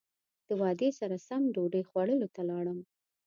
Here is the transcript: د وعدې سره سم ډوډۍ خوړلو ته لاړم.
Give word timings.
د 0.47 0.49
وعدې 0.61 0.89
سره 0.99 1.15
سم 1.27 1.41
ډوډۍ 1.53 1.83
خوړلو 1.89 2.27
ته 2.35 2.41
لاړم. 2.49 2.79